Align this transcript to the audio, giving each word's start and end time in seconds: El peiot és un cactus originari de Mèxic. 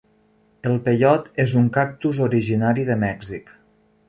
El 0.69 0.79
peiot 0.87 1.27
és 1.43 1.53
un 1.61 1.67
cactus 1.77 2.23
originari 2.29 2.89
de 2.89 2.97
Mèxic. 3.05 3.55